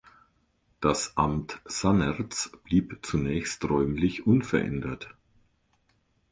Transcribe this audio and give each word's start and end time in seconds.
Das 0.79 1.15
Amt 1.15 1.61
Sannerz 1.65 2.51
blieb 2.63 3.01
zunächst 3.05 3.63
räumlich 3.69 4.25
unverändert. 4.25 5.13